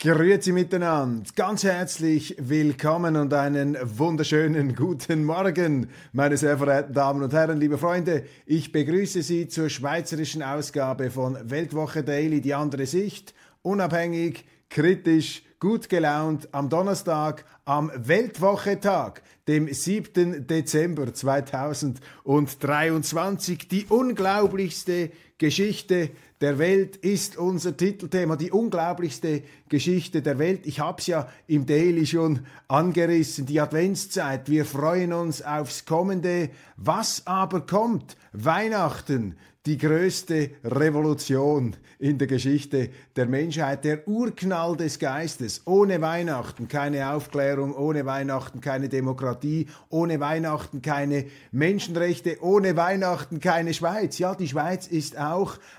Grüezi 0.00 0.52
miteinander, 0.52 1.28
ganz 1.34 1.64
herzlich 1.64 2.36
willkommen 2.38 3.16
und 3.16 3.34
einen 3.34 3.76
wunderschönen 3.82 4.76
guten 4.76 5.24
Morgen, 5.24 5.88
meine 6.12 6.36
sehr 6.36 6.56
verehrten 6.56 6.94
Damen 6.94 7.24
und 7.24 7.32
Herren, 7.32 7.58
liebe 7.58 7.78
Freunde. 7.78 8.22
Ich 8.46 8.70
begrüße 8.70 9.22
Sie 9.22 9.48
zur 9.48 9.68
schweizerischen 9.68 10.44
Ausgabe 10.44 11.10
von 11.10 11.36
Weltwoche 11.42 12.04
Daily, 12.04 12.40
die 12.40 12.54
andere 12.54 12.86
Sicht, 12.86 13.34
unabhängig, 13.62 14.44
kritisch, 14.70 15.42
gut 15.58 15.88
gelaunt 15.88 16.48
am 16.52 16.68
Donnerstag, 16.68 17.44
am 17.64 17.90
Weltwochetag, 17.92 19.22
dem 19.48 19.66
7. 19.66 20.46
Dezember 20.46 21.12
2023, 21.12 23.66
die 23.66 23.86
unglaublichste 23.86 25.10
Geschichte 25.38 26.10
der 26.40 26.58
Welt 26.58 26.96
ist 26.96 27.36
unser 27.36 27.76
Titelthema, 27.76 28.36
die 28.36 28.50
unglaublichste 28.50 29.42
Geschichte 29.68 30.22
der 30.22 30.38
Welt. 30.38 30.66
Ich 30.66 30.80
habe 30.80 31.00
es 31.00 31.06
ja 31.06 31.28
im 31.46 31.66
Daily 31.66 32.06
schon 32.06 32.40
angerissen, 32.68 33.46
die 33.46 33.60
Adventszeit. 33.60 34.48
Wir 34.48 34.64
freuen 34.64 35.12
uns 35.12 35.42
aufs 35.42 35.84
Kommende. 35.84 36.50
Was 36.76 37.26
aber 37.26 37.66
kommt? 37.66 38.16
Weihnachten, 38.32 39.36
die 39.66 39.78
größte 39.78 40.50
Revolution 40.64 41.76
in 41.98 42.16
der 42.16 42.26
Geschichte 42.26 42.88
der 43.16 43.26
Menschheit, 43.26 43.84
der 43.84 44.08
Urknall 44.08 44.76
des 44.76 44.98
Geistes. 44.98 45.62
Ohne 45.66 46.00
Weihnachten 46.00 46.68
keine 46.68 47.12
Aufklärung, 47.12 47.74
ohne 47.74 48.06
Weihnachten 48.06 48.62
keine 48.62 48.88
Demokratie, 48.88 49.66
ohne 49.90 50.20
Weihnachten 50.20 50.80
keine 50.80 51.26
Menschenrechte, 51.50 52.38
ohne 52.40 52.76
Weihnachten 52.76 53.40
keine 53.40 53.74
Schweiz. 53.74 54.18
Ja, 54.18 54.34
die 54.34 54.48
Schweiz 54.48 54.86
ist 54.86 55.18
auch 55.18 55.27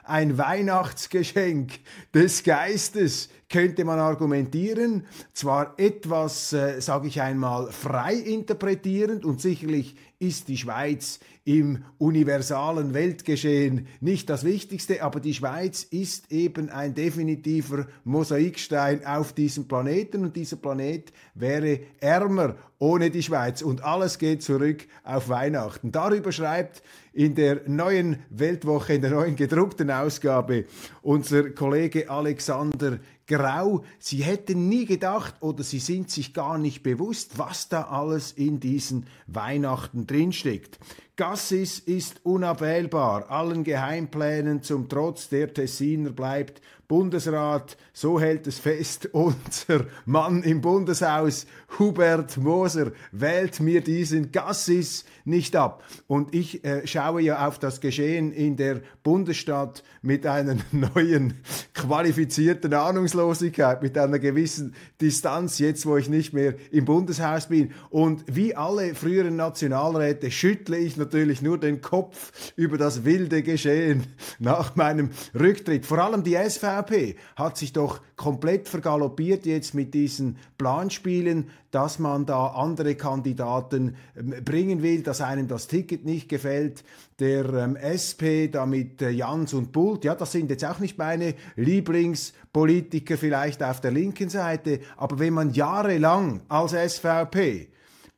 ein 0.04 0.38
Weihnachtsgeschenk 0.38 1.80
des 2.14 2.44
Geistes 2.44 3.30
könnte 3.50 3.84
man 3.84 4.00
argumentieren, 4.00 5.06
zwar 5.34 5.74
etwas, 5.78 6.54
äh, 6.54 6.80
sage 6.82 7.08
ich 7.08 7.22
einmal, 7.22 7.72
frei 7.72 8.14
interpretierend 8.14 9.26
und 9.26 9.42
sicherlich 9.42 9.96
ist 10.20 10.48
die 10.48 10.58
Schweiz 10.58 11.20
im 11.50 11.84
universalen 11.98 12.94
Weltgeschehen 12.94 13.88
nicht 14.02 14.30
das 14.30 14.44
Wichtigste, 14.44 15.02
aber 15.02 15.20
die 15.20 15.34
Schweiz 15.34 15.82
ist 15.82 16.32
eben 16.32 16.70
ein 16.70 16.94
definitiver 16.94 17.88
Mosaikstein 18.04 19.04
auf 19.04 19.34
diesem 19.34 19.68
Planeten 19.68 20.26
und 20.26 20.36
dieser 20.36 20.58
Planet 20.58 21.12
wäre 21.34 21.80
ärmer 22.02 22.56
ohne 22.78 23.10
die 23.10 23.24
Schweiz 23.24 23.64
und 23.64 23.84
alles 23.84 24.20
geht 24.20 24.44
zurück 24.44 24.86
auf 25.04 25.28
Weihnachten. 25.30 25.92
Darüber 25.92 26.32
schreibt 26.32 26.84
in 27.14 27.34
der 27.34 27.62
neuen 27.66 28.20
Weltwoche, 28.30 28.94
in 28.94 29.02
der 29.02 29.12
neuen 29.12 29.36
gedruckten 29.36 29.90
Ausgabe 29.90 30.66
unser 31.02 31.50
Kollege 31.50 32.12
Alexander 32.12 33.00
Grau. 33.30 33.86
Sie 34.00 34.18
hätten 34.18 34.68
nie 34.68 34.86
gedacht 34.86 35.36
oder 35.40 35.64
sie 35.64 35.80
sind 35.80 36.12
sich 36.12 36.34
gar 36.34 36.58
nicht 36.58 36.84
bewusst, 36.84 37.38
was 37.38 37.70
da 37.70 37.84
alles 37.84 38.34
in 38.34 38.60
diesen 38.60 39.06
Weihnachten 39.28 40.06
drinsteckt. 40.06 40.80
Gassis 41.16 41.80
ist 41.80 42.26
unabwählbar, 42.26 43.30
allen 43.30 43.64
Geheimplänen 43.64 44.64
zum 44.64 44.90
Trotz, 44.90 45.30
der 45.30 45.54
Tessiner 45.54 46.12
bleibt 46.12 46.62
Bundesrat, 46.90 47.78
so 47.94 48.20
hält 48.20 48.48
es 48.48 48.58
fest, 48.58 49.10
unser 49.12 49.86
Mann 50.06 50.42
im 50.42 50.60
Bundeshaus, 50.60 51.46
Hubert 51.78 52.36
Moser, 52.38 52.92
wählt 53.12 53.60
mir 53.60 53.82
diesen 53.82 54.32
Gassis 54.32 55.06
nicht 55.24 55.56
ab. 55.56 55.84
Und 56.08 56.34
ich 56.34 56.66
äh, 56.66 56.88
schaue 56.88 57.22
ja 57.22 57.48
auf 57.48 57.60
das 57.60 57.80
Geschehen 57.80 58.32
in 58.32 58.58
der 58.58 58.82
Bundesstadt 59.04 59.84
mit 60.02 60.26
einer 60.26 60.56
neuen 60.72 61.36
qualifizierten 61.76 62.74
Ahnungslosigkeit, 62.74 63.84
mit 63.84 63.96
einer 63.96 64.18
gewissen 64.18 64.74
Distanz, 65.00 65.60
jetzt 65.60 65.86
wo 65.86 65.96
ich 65.96 66.10
nicht 66.10 66.34
mehr 66.34 66.56
im 66.72 66.86
Bundeshaus 66.86 67.50
bin. 67.50 67.72
Und 67.92 68.24
wie 68.26 68.56
alle 68.56 68.96
früheren 68.96 69.36
Nationalräte 69.36 70.32
schüttle 70.32 70.80
ich 70.80 70.98
natürlich 70.98 71.44
nur 71.44 71.60
den 71.60 71.82
Kopf 71.82 72.32
über 72.56 72.80
das 72.80 73.06
wilde 73.06 73.44
Geschehen 73.44 74.08
nach 74.40 74.76
meinem 74.76 75.12
Rücktritt. 75.40 75.86
Vor 75.86 76.00
allem 76.00 76.24
die 76.24 76.34
SV 76.34 76.79
SVP 76.80 77.16
hat 77.36 77.58
sich 77.58 77.74
doch 77.74 78.02
komplett 78.16 78.68
vergaloppiert 78.68 79.46
jetzt 79.46 79.74
mit 79.74 79.94
diesen 79.94 80.38
Planspielen, 80.58 81.50
dass 81.72 82.00
man 82.00 82.26
da 82.26 82.48
andere 82.48 82.96
Kandidaten 82.96 83.96
ähm, 84.18 84.34
bringen 84.44 84.82
will, 84.82 85.04
dass 85.04 85.22
einem 85.22 85.48
das 85.48 85.68
Ticket 85.68 86.06
nicht 86.06 86.30
gefällt. 86.30 86.84
Der 87.20 87.46
ähm, 87.54 87.76
SP, 87.76 88.48
da 88.48 88.66
mit 88.66 89.02
äh, 89.02 89.10
Jans 89.10 89.54
und 89.54 89.72
Bult, 89.72 90.06
ja, 90.06 90.16
das 90.16 90.32
sind 90.32 90.50
jetzt 90.50 90.66
auch 90.66 90.80
nicht 90.80 90.98
meine 90.98 91.36
Lieblingspolitiker 91.56 93.18
vielleicht 93.18 93.62
auf 93.62 93.82
der 93.82 93.92
linken 93.92 94.30
Seite, 94.30 94.80
aber 94.98 95.20
wenn 95.20 95.34
man 95.34 95.52
jahrelang 95.52 96.42
als 96.48 96.72
SVP 96.72 97.70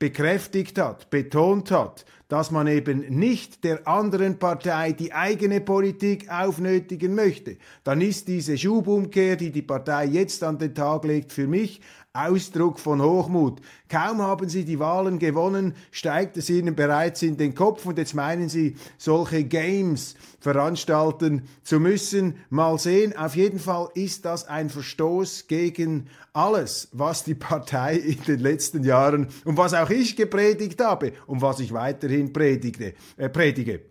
bekräftigt 0.02 0.80
hat, 0.80 1.12
betont 1.12 1.70
hat, 1.70 2.06
dass 2.28 2.50
man 2.50 2.66
eben 2.66 3.02
nicht 3.20 3.64
der 3.64 3.88
anderen 3.88 4.40
Partei 4.40 4.94
die 4.94 5.14
eigene 5.14 5.62
Politik 5.62 6.28
aufnötigen 6.28 7.14
möchte, 7.14 7.58
dann 7.84 8.02
ist 8.02 8.28
diese 8.28 8.58
Schubumkehr, 8.58 9.36
die 9.36 9.52
die 9.52 9.62
Partei 9.62 10.06
jetzt 10.06 10.44
an 10.44 10.58
den 10.58 10.74
Tag 10.74 11.04
legt, 11.04 11.32
für 11.32 11.46
mich 11.46 11.82
Ausdruck 12.14 12.78
von 12.78 13.02
Hochmut. 13.02 13.62
Kaum 13.88 14.22
haben 14.22 14.50
sie 14.50 14.66
die 14.66 14.80
Wahlen 14.80 15.18
gewonnen, 15.18 15.76
steigt 15.92 16.36
es 16.36 16.50
ihnen 16.50 16.76
bereits 16.76 17.22
in 17.22 17.38
den 17.38 17.56
Kopf 17.56 17.86
und 17.86 17.98
jetzt 17.98 18.16
meinen 18.16 18.50
sie, 18.50 18.76
solche 18.98 19.46
Games 19.46 20.16
veranstalten 20.42 21.48
zu 21.64 21.80
müssen. 21.80 22.36
Mal 22.50 22.78
sehen, 22.80 23.16
auf 23.16 23.38
jeden 23.38 23.60
Fall 23.60 23.90
ist 23.94 24.26
das 24.26 24.46
ein 24.46 24.70
Verstoß 24.70 25.48
gegen 25.48 26.08
alles, 26.34 26.90
was 26.92 27.24
die 27.24 27.36
Partei 27.36 27.96
in 27.96 28.22
den 28.24 28.40
letzten 28.40 28.84
Jahren 28.84 29.28
und 29.46 29.56
was 29.56 29.74
auch 29.74 29.90
ich 29.90 30.18
gepredigt 30.18 30.82
habe 30.82 31.14
und 31.28 31.42
was 31.42 31.62
ich 31.62 31.72
weiterhin 31.72 32.34
predigte, 32.34 32.94
äh, 33.16 33.30
predige. 33.30 33.82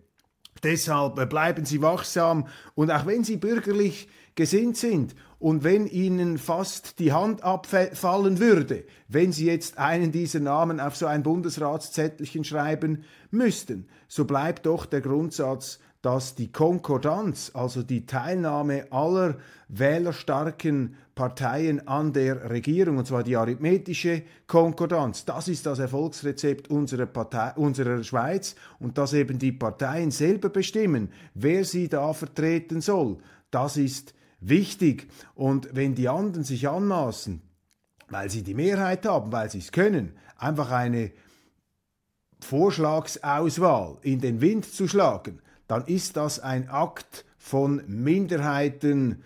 Deshalb 0.63 1.19
äh, 1.19 1.25
bleiben 1.25 1.65
Sie 1.65 1.81
wachsam 1.81 2.47
und 2.75 2.91
auch 2.91 3.07
wenn 3.07 3.25
Sie 3.25 3.39
bürgerlich 3.39 4.09
gesinnt 4.41 4.79
sind 4.79 5.15
und 5.39 5.65
wenn 5.65 5.87
ihnen 5.87 6.39
fast 6.39 6.99
die 6.99 7.13
Hand 7.13 7.45
abfallen 7.45 8.39
würde, 8.39 8.85
wenn 9.07 9.33
sie 9.33 9.45
jetzt 9.45 9.77
einen 9.77 10.13
dieser 10.13 10.41
Namen 10.41 10.81
auf 10.81 10.97
so 10.97 11.05
ein 11.05 11.23
Bundesratszettelchen 11.23 12.45
schreiben 12.45 13.05
müssten, 13.31 13.87
so 14.09 14.25
bleibt 14.25 14.65
doch 14.65 14.87
der 14.87 15.03
Grundsatz, 15.03 15.79
dass 16.01 16.37
die 16.37 16.51
Konkordanz, 16.51 17.51
also 17.53 17.83
die 17.83 18.07
Teilnahme 18.07 18.91
aller 18.91 19.37
wählerstarken 19.69 20.97
Parteien 21.15 21.87
an 21.87 22.15
der 22.15 22.49
Regierung, 22.49 22.97
und 22.97 23.07
zwar 23.07 23.23
die 23.23 23.37
arithmetische 23.37 24.23
Konkordanz, 24.47 25.27
das 25.27 25.49
ist 25.49 25.67
das 25.67 25.81
Erfolgsrezept 25.81 26.71
unserer, 26.71 27.05
Partei, 27.05 27.53
unserer 27.57 28.03
Schweiz 28.03 28.55
und 28.79 28.97
dass 28.97 29.13
eben 29.13 29.39
die 29.39 29.53
Parteien 29.53 30.11
selber 30.11 30.49
bestimmen, 30.49 31.11
wer 31.35 31.67
sie 31.67 31.91
da 31.91 32.15
vertreten 32.15 32.81
soll. 32.81 33.19
Das 33.51 33.77
ist 33.77 34.15
wichtig. 34.41 35.09
Und 35.35 35.69
wenn 35.73 35.95
die 35.95 36.09
anderen 36.09 36.45
sich 36.45 36.69
anmaßen, 36.69 37.43
weil 38.09 38.31
sie 38.31 38.43
die 38.43 38.55
Mehrheit 38.55 39.07
haben, 39.07 39.33
weil 39.33 39.51
sie 39.51 39.59
es 39.59 39.73
können, 39.73 40.13
einfach 40.37 40.71
eine 40.71 41.13
Vorschlagsauswahl 42.41 43.99
in 44.03 44.21
den 44.21 44.41
Wind 44.41 44.67
zu 44.67 44.89
schlagen, 44.89 45.41
dann 45.69 45.85
ist 45.85 46.17
das 46.17 46.41
ein 46.41 46.69
Akt 46.69 47.25
von 47.39 47.83
Minderheiten, 47.87 49.23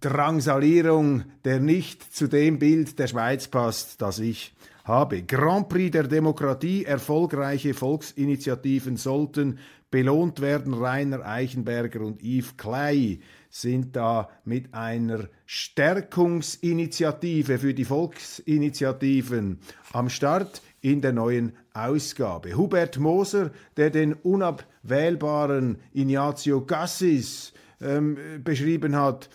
Drangsalierung, 0.00 1.24
der 1.44 1.60
nicht 1.60 2.14
zu 2.14 2.26
dem 2.26 2.58
Bild 2.58 2.98
der 2.98 3.06
Schweiz 3.06 3.48
passt, 3.48 4.00
das 4.00 4.18
ich 4.18 4.54
habe. 4.84 5.22
Grand 5.22 5.68
Prix 5.68 5.92
der 5.92 6.04
Demokratie, 6.04 6.84
erfolgreiche 6.84 7.74
Volksinitiativen 7.74 8.96
sollten 8.96 9.58
belohnt 9.90 10.40
werden. 10.40 10.74
Rainer 10.74 11.26
Eichenberger 11.26 12.00
und 12.00 12.22
Yves 12.22 12.56
Clay 12.56 13.20
sind 13.48 13.96
da 13.96 14.28
mit 14.44 14.74
einer 14.74 15.28
Stärkungsinitiative 15.46 17.58
für 17.58 17.74
die 17.74 17.84
Volksinitiativen 17.84 19.58
am 19.92 20.08
Start. 20.08 20.62
in 20.80 21.00
der 21.00 21.12
neuen 21.12 21.52
Ausgabe. 21.74 22.56
Hubert 22.56 22.98
Moser, 22.98 23.50
der 23.76 23.90
den 23.90 24.14
unabwählbaren 24.14 25.78
Ignazio 25.92 26.64
Gassis 26.64 27.52
ähm, 27.80 28.18
beschrieben 28.42 28.96
hat, 28.96 29.28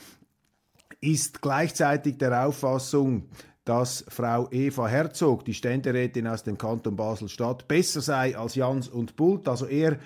ist 1.02 1.42
gleichzeitig 1.42 2.18
der 2.18 2.46
Auffassung, 2.46 3.30
dass 3.64 4.06
Frau 4.08 4.48
Eva 4.52 4.88
Herzog, 4.88 5.46
die 5.46 5.54
Ständerätin 5.54 6.28
aus 6.28 6.44
dem 6.44 6.58
Kanton 6.58 6.96
Basel-Stadt, 6.96 7.68
besser 7.68 8.02
sei 8.02 8.38
als 8.38 8.56
Jans 8.56 8.88
und 8.88 9.16
Bult. 9.16 9.48
Also 9.48 9.66
er 9.66 9.98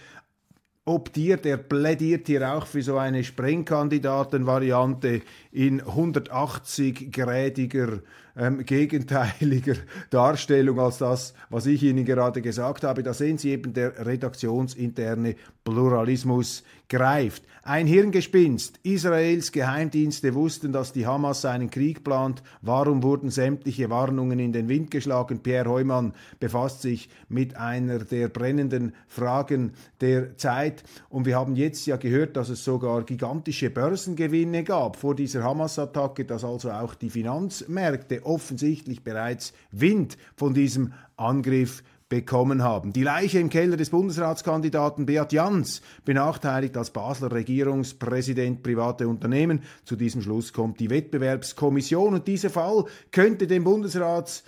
optiert, 0.90 1.46
er 1.46 1.58
plädiert 1.58 2.28
hier 2.28 2.54
auch 2.54 2.66
für 2.66 2.82
so 2.82 2.98
eine 2.98 3.24
Sprengkandidatenvariante 3.24 5.22
in 5.52 5.82
180-grädiger 5.82 8.02
ähm, 8.40 8.66
gegenteiliger 8.66 9.76
Darstellung 10.10 10.80
als 10.80 11.00
das, 11.00 11.34
was 11.50 11.66
ich 11.66 11.84
Ihnen 11.84 12.06
gerade 12.06 12.42
gesagt 12.42 12.86
habe. 12.86 13.04
Da 13.04 13.14
sehen 13.14 13.38
Sie 13.38 13.52
eben, 13.52 13.74
der 13.74 14.06
redaktionsinterne 14.06 15.36
Pluralismus 15.66 16.64
greift. 16.88 17.44
Ein 17.62 17.86
Hirngespinst. 17.86 18.80
Israels 18.82 19.52
Geheimdienste 19.52 20.34
wussten, 20.34 20.72
dass 20.72 20.92
die 20.92 21.06
Hamas 21.06 21.46
einen 21.46 21.70
Krieg 21.70 22.04
plant. 22.04 22.42
Warum 22.64 23.04
wurden 23.04 23.30
sämtliche 23.30 23.92
Warnungen 23.92 24.40
in 24.40 24.54
den 24.54 24.70
Wind 24.70 24.90
geschlagen? 24.90 25.40
Pierre 25.44 25.70
Heumann 25.70 26.14
befasst 26.40 26.82
sich 26.82 27.10
mit 27.28 27.56
einer 27.58 28.00
der 28.00 28.30
brennenden 28.30 28.94
Fragen 29.08 29.74
der 30.02 30.36
Zeit. 30.38 30.84
Und 31.10 31.28
wir 31.28 31.36
haben 31.36 31.56
jetzt 31.56 31.86
ja 31.86 31.98
gehört, 31.98 32.38
dass 32.38 32.50
es 32.50 32.64
sogar 32.64 33.04
gigantische 33.04 33.70
Börsengewinne 33.70 34.64
gab 34.64 34.96
vor 34.96 35.14
dieser 35.14 35.44
Hamas-Attacke, 35.44 36.26
dass 36.26 36.44
also 36.44 36.72
auch 36.72 36.96
die 36.96 37.12
Finanzmärkte 37.12 38.26
offensichtlich 38.30 39.04
bereits 39.04 39.54
Wind 39.72 40.18
von 40.36 40.54
diesem 40.54 40.94
Angriff 41.18 41.84
bekommen 42.10 42.64
haben. 42.64 42.92
Die 42.92 43.04
Leiche 43.04 43.40
im 43.40 43.50
Keller 43.50 43.78
des 43.78 43.92
Bundesratskandidaten 43.92 45.06
Beat 45.06 45.31
Jans 45.31 45.81
benachteiligt 46.06 46.76
als 46.76 46.90
Basler 46.90 47.31
Regierungspräsident 47.31 48.64
private 48.64 49.08
Unternehmen. 49.08 49.62
Zu 49.86 49.96
diesem 49.96 50.24
Schluss 50.24 50.52
kommt 50.52 50.80
die 50.80 50.90
Wettbewerbskommission 50.90 52.16
und 52.16 52.28
dieser 52.28 52.50
Fall 52.50 52.86
könnte 53.12 53.46
den 53.46 53.64
Bundesrats 53.64 54.44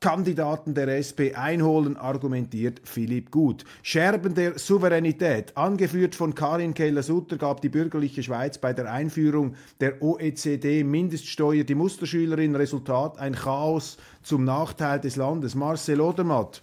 Kandidaten 0.00 0.74
der 0.74 0.86
SP 0.94 1.34
einholen, 1.34 1.96
argumentiert 1.96 2.80
Philipp 2.84 3.32
Gut. 3.32 3.64
Scherben 3.82 4.32
der 4.32 4.56
Souveränität, 4.56 5.56
angeführt 5.56 6.14
von 6.14 6.36
Karin 6.36 6.72
Keller-Sutter, 6.72 7.36
gab 7.36 7.60
die 7.62 7.68
bürgerliche 7.68 8.22
Schweiz 8.22 8.58
bei 8.58 8.72
der 8.72 8.92
Einführung 8.92 9.56
der 9.80 10.00
OECD-Mindeststeuer 10.00 11.64
die 11.64 11.74
Musterschülerin 11.74 12.54
Resultat 12.54 13.18
ein 13.18 13.34
Chaos 13.34 13.96
zum 14.22 14.44
Nachteil 14.44 15.00
des 15.00 15.16
Landes. 15.16 15.56
Marcel 15.56 16.00
Odermatt, 16.00 16.62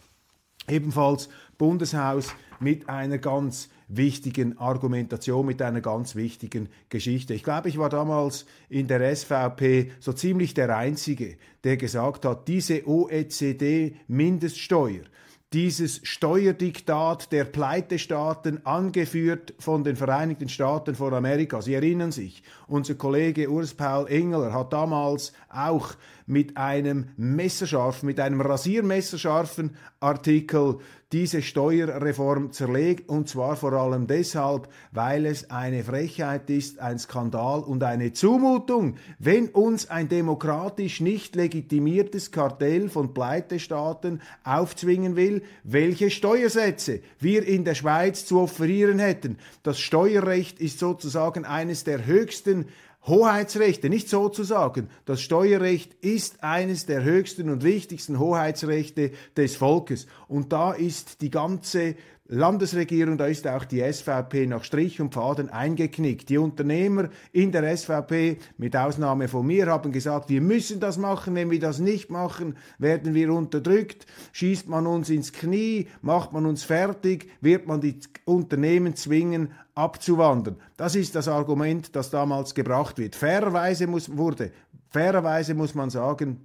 ebenfalls 0.69 1.29
Bundeshaus 1.57 2.35
mit 2.59 2.89
einer 2.89 3.17
ganz 3.17 3.69
wichtigen 3.87 4.57
Argumentation, 4.57 5.45
mit 5.45 5.61
einer 5.61 5.81
ganz 5.81 6.15
wichtigen 6.15 6.69
Geschichte. 6.89 7.33
Ich 7.33 7.43
glaube, 7.43 7.67
ich 7.69 7.77
war 7.77 7.89
damals 7.89 8.45
in 8.69 8.87
der 8.87 9.15
SVP 9.15 9.91
so 9.99 10.11
ziemlich 10.13 10.55
der 10.55 10.75
Einzige, 10.75 11.37
der 11.63 11.77
gesagt 11.77 12.25
hat, 12.25 12.47
diese 12.47 12.87
OECD-Mindeststeuer, 12.87 15.03
dieses 15.53 16.01
Steuerdiktat 16.03 17.31
der 17.31 17.45
Pleitestaaten, 17.45 18.65
angeführt 18.65 19.53
von 19.59 19.83
den 19.83 19.95
Vereinigten 19.95 20.49
Staaten 20.49 20.95
von 20.95 21.13
Amerika. 21.13 21.61
Sie 21.61 21.73
erinnern 21.73 22.11
sich, 22.11 22.43
unser 22.67 22.95
Kollege 22.95 23.49
Urs 23.49 23.73
Paul 23.73 24.07
Engeler 24.07 24.53
hat 24.53 24.73
damals 24.73 25.33
auch 25.49 25.93
mit 26.25 26.57
einem 26.57 27.09
messerscharfen, 27.15 28.07
mit 28.07 28.19
einem 28.19 28.41
rasiermesserscharfen 28.41 29.75
Artikel 29.99 30.79
diese 31.11 31.41
Steuerreform 31.41 32.51
zerlegt 32.51 33.09
und 33.09 33.29
zwar 33.29 33.55
vor 33.55 33.73
allem 33.73 34.07
deshalb, 34.07 34.67
weil 34.91 35.25
es 35.25 35.51
eine 35.51 35.83
Frechheit 35.83 36.49
ist, 36.49 36.79
ein 36.79 36.97
Skandal 36.97 37.59
und 37.61 37.83
eine 37.83 38.11
Zumutung, 38.11 38.95
wenn 39.19 39.49
uns 39.49 39.89
ein 39.89 40.09
demokratisch 40.09 41.01
nicht 41.01 41.35
legitimiertes 41.35 42.31
Kartell 42.31 42.89
von 42.89 43.13
Pleitestaaten 43.13 44.21
aufzwingen 44.43 45.15
will, 45.15 45.43
welche 45.63 46.09
Steuersätze 46.09 47.01
wir 47.19 47.47
in 47.47 47.63
der 47.65 47.75
Schweiz 47.75 48.25
zu 48.25 48.39
offerieren 48.39 48.99
hätten. 48.99 49.37
Das 49.61 49.79
Steuerrecht 49.79 50.59
ist 50.59 50.79
sozusagen 50.79 51.45
eines 51.45 51.83
der 51.83 52.05
höchsten 52.05 52.65
Hoheitsrechte, 53.07 53.89
nicht 53.89 54.09
sozusagen. 54.09 54.89
Das 55.05 55.21
Steuerrecht 55.21 55.93
ist 56.01 56.43
eines 56.43 56.85
der 56.85 57.03
höchsten 57.03 57.49
und 57.49 57.63
wichtigsten 57.63 58.19
Hoheitsrechte 58.19 59.11
des 59.37 59.55
Volkes. 59.55 60.07
Und 60.27 60.51
da 60.51 60.71
ist 60.71 61.21
die 61.21 61.29
ganze 61.29 61.95
Landesregierung, 62.27 63.19
da 63.19 63.27
ist 63.27 63.47
auch 63.47 63.65
die 63.65 63.81
SVP 63.81 64.47
nach 64.47 64.63
Strich 64.63 64.99
und 64.99 65.13
Faden 65.13 65.49
eingeknickt. 65.49 66.29
Die 66.29 66.39
Unternehmer 66.39 67.09
in 67.31 67.51
der 67.51 67.77
SVP, 67.77 68.39
mit 68.57 68.75
Ausnahme 68.75 69.27
von 69.27 69.45
mir, 69.45 69.67
haben 69.67 69.91
gesagt, 69.91 70.29
wir 70.29 70.41
müssen 70.41 70.79
das 70.79 70.97
machen. 70.97 71.35
Wenn 71.35 71.51
wir 71.51 71.59
das 71.59 71.77
nicht 71.77 72.09
machen, 72.09 72.57
werden 72.79 73.13
wir 73.13 73.31
unterdrückt. 73.31 74.07
Schießt 74.31 74.67
man 74.67 74.87
uns 74.87 75.11
ins 75.11 75.33
Knie, 75.33 75.87
macht 76.01 76.33
man 76.33 76.47
uns 76.47 76.63
fertig, 76.63 77.29
wird 77.41 77.67
man 77.67 77.79
die 77.79 77.99
Unternehmen 78.25 78.95
zwingen, 78.95 79.51
abzuwandern. 79.75 80.55
Das 80.77 80.95
ist 80.95 81.13
das 81.13 81.27
Argument, 81.27 81.95
das 81.95 82.09
damals 82.09 82.55
gebracht 82.55 82.97
wird. 82.97 83.15
Fairerweise 83.15 83.85
muss, 83.85 84.17
wurde, 84.17 84.51
fairerweise 84.89 85.53
muss 85.53 85.75
man 85.75 85.91
sagen, 85.91 86.39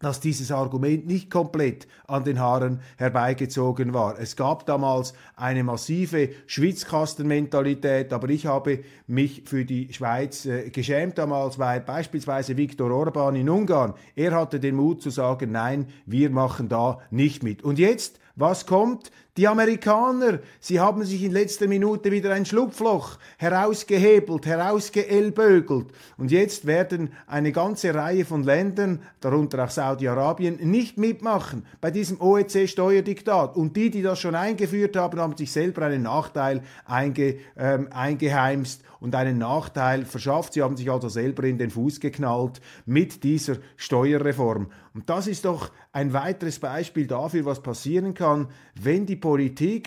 dass 0.00 0.20
dieses 0.20 0.50
Argument 0.50 1.06
nicht 1.06 1.30
komplett 1.30 1.86
an 2.06 2.24
den 2.24 2.40
Haaren 2.40 2.80
herbeigezogen 2.96 3.94
war. 3.94 4.18
Es 4.18 4.34
gab 4.34 4.66
damals 4.66 5.14
eine 5.36 5.62
massive 5.62 6.30
Schwitzkastenmentalität, 6.46 8.12
aber 8.12 8.28
ich 8.30 8.46
habe 8.46 8.80
mich 9.06 9.44
für 9.46 9.64
die 9.64 9.92
Schweiz 9.92 10.46
äh, 10.46 10.70
geschämt 10.70 11.18
damals, 11.18 11.58
weil 11.58 11.80
beispielsweise 11.80 12.56
Viktor 12.56 12.90
Orban 12.90 13.36
in 13.36 13.48
Ungarn, 13.48 13.94
er 14.16 14.32
hatte 14.32 14.58
den 14.58 14.74
Mut 14.74 15.02
zu 15.02 15.10
sagen, 15.10 15.52
nein, 15.52 15.86
wir 16.06 16.30
machen 16.30 16.68
da 16.68 16.98
nicht 17.10 17.42
mit. 17.42 17.62
Und 17.62 17.78
jetzt, 17.78 18.18
was 18.36 18.66
kommt? 18.66 19.12
Die 19.40 19.48
Amerikaner, 19.48 20.40
sie 20.60 20.80
haben 20.80 21.02
sich 21.02 21.22
in 21.22 21.32
letzter 21.32 21.66
Minute 21.66 22.12
wieder 22.12 22.30
ein 22.34 22.44
Schlupfloch 22.44 23.16
herausgehebelt, 23.38 24.44
herausgeellbögelt. 24.44 25.86
Und 26.18 26.30
jetzt 26.30 26.66
werden 26.66 27.14
eine 27.26 27.50
ganze 27.50 27.94
Reihe 27.94 28.26
von 28.26 28.42
Ländern, 28.42 29.00
darunter 29.22 29.64
auch 29.64 29.70
Saudi-Arabien, 29.70 30.58
nicht 30.70 30.98
mitmachen 30.98 31.64
bei 31.80 31.90
diesem 31.90 32.20
OEC-Steuerdiktat. 32.20 33.56
Und 33.56 33.78
die, 33.78 33.88
die 33.88 34.02
das 34.02 34.18
schon 34.18 34.34
eingeführt 34.34 34.94
haben, 34.98 35.18
haben 35.18 35.34
sich 35.38 35.50
selber 35.50 35.86
einen 35.86 36.02
Nachteil 36.02 36.60
einge, 36.84 37.36
ähm, 37.56 37.88
eingeheimst 37.92 38.82
und 39.00 39.14
einen 39.14 39.38
Nachteil 39.38 40.04
verschafft. 40.04 40.52
Sie 40.52 40.60
haben 40.60 40.76
sich 40.76 40.90
also 40.90 41.08
selber 41.08 41.44
in 41.44 41.56
den 41.56 41.70
Fuß 41.70 42.00
geknallt 42.00 42.60
mit 42.84 43.24
dieser 43.24 43.56
Steuerreform. 43.76 44.70
Und 44.92 45.08
das 45.08 45.28
ist 45.28 45.44
doch 45.44 45.70
ein 45.92 46.12
weiteres 46.12 46.58
Beispiel 46.58 47.06
dafür, 47.06 47.44
was 47.44 47.62
passieren 47.62 48.12
kann, 48.12 48.48
wenn 48.74 49.06
die 49.06 49.16
Politik 49.16 49.29